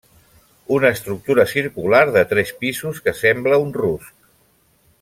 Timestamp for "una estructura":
0.77-1.45